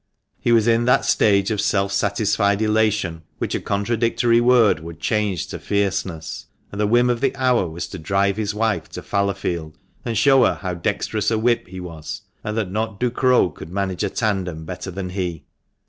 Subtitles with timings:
[0.39, 5.45] He was in that stage of self satisfied elation which a contradictory word would change
[5.49, 9.77] to fierceness, and the whim of the hour was to drive his wife to Fallowfield,
[10.03, 14.03] and show her how dexterous a whip he was, and that not Ducrow could manage
[14.03, 15.43] a tandem better than he.